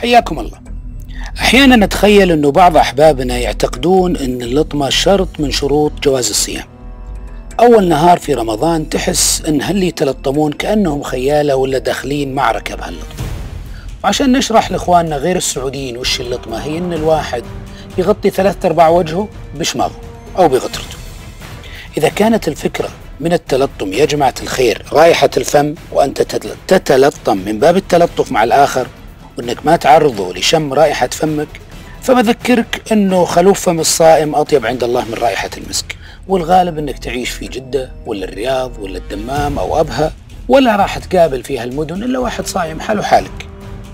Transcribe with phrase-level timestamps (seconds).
[0.00, 0.58] حياكم الله.
[1.38, 6.64] أحيانا نتخيل أنه بعض أحبابنا يعتقدون أن اللطمة شرط من شروط جواز الصيام.
[7.60, 13.24] أول نهار في رمضان تحس أن هل يتلطمون كأنهم خيالة ولا داخلين معركة بهاللطمة.
[14.04, 17.42] وعشان نشرح لإخواننا غير السعوديين وش اللطمة هي أن الواحد
[17.98, 20.00] يغطي ثلاثة أرباع وجهه بشماغه
[20.38, 20.96] أو بغترته
[21.98, 22.88] إذا كانت الفكرة
[23.20, 26.22] من التلطم يا جماعة الخير رائحة الفم وأنت
[26.68, 28.86] تتلطم من باب التلطف مع الآخر
[29.38, 31.48] وأنك ما تعرضه لشم رائحة فمك
[32.02, 35.96] فبذكرك أنه خلوف فم الصائم أطيب عند الله من رائحة المسك.
[36.28, 40.12] والغالب أنك تعيش في جدة ولا الرياض ولا الدمام أو أبها
[40.48, 43.48] ولا راح تقابل في هالمدن إلا واحد صايم حاله حالك.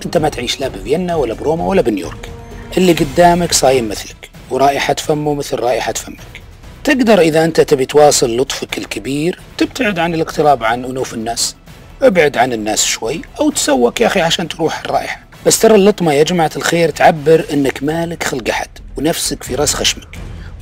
[0.05, 2.29] أنت ما تعيش لا بفيينا ولا بروما ولا بنيويورك.
[2.77, 6.41] اللي قدامك صايم مثلك ورائحة فمه مثل رائحة فمك.
[6.83, 11.55] تقدر إذا أنت تبي تواصل لطفك الكبير تبتعد عن الاقتراب عن أنوف الناس.
[12.01, 15.26] ابعد عن الناس شوي أو تسوك يا أخي عشان تروح الرائحة.
[15.47, 18.67] بس ترى اللطمة يا جماعة الخير تعبر أنك مالك خلق أحد
[18.97, 20.07] ونفسك في رأس خشمك.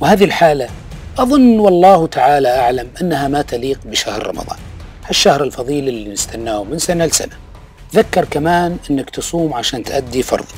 [0.00, 0.68] وهذه الحالة
[1.18, 4.58] أظن والله تعالى أعلم أنها ما تليق بشهر رمضان.
[5.06, 7.32] هالشهر الفضيل اللي نستناه من سنة لسنة.
[7.94, 10.54] ذكر كمان أنك تصوم عشان تأدي فرضك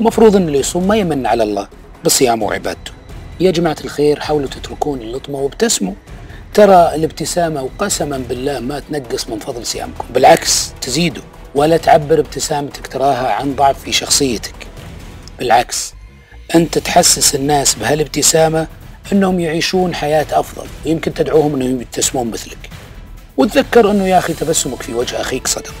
[0.00, 1.68] ومفروض أن اللي يصوم ما يمن على الله
[2.04, 2.92] بصيامه وعبادته.
[3.40, 5.94] يا جماعة الخير حاولوا تتركون اللطمة وابتسموا.
[6.54, 11.22] ترى الابتسامة وقسما بالله ما تنقص من فضل صيامكم بالعكس تزيدوا.
[11.56, 14.54] ولا تعبر ابتسامتك تراها عن ضعف في شخصيتك.
[15.38, 15.94] بالعكس
[16.54, 18.66] أنت تحسس الناس بهالابتسامة
[19.12, 20.66] أنهم يعيشون حياة أفضل.
[20.86, 22.58] ويمكن تدعوهم أنهم يبتسمون مثلك.
[23.36, 25.74] وتذكر أنه يا أخي تبسمك في وجه أخيك صدق.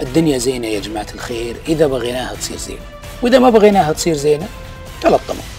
[0.00, 1.56] الدنيا زينة يا جماعة الخير.
[1.68, 2.80] إذا بغيناها تصير زينة.
[3.22, 4.48] وإذا ما بغيناها تصير زينة
[5.02, 5.53] تلطموا.